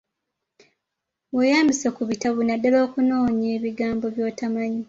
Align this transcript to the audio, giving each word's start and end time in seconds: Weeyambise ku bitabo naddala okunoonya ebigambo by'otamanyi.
Weeyambise 1.35 1.87
ku 1.95 2.01
bitabo 2.09 2.37
naddala 2.43 2.77
okunoonya 2.87 3.47
ebigambo 3.57 4.05
by'otamanyi. 4.13 4.79